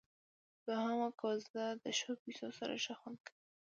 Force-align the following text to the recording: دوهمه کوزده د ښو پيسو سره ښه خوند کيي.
دوهمه 0.65 1.09
کوزده 1.19 1.65
د 1.83 1.85
ښو 1.97 2.11
پيسو 2.21 2.49
سره 2.59 2.73
ښه 2.83 2.93
خوند 2.99 3.17
کيي. 3.25 3.35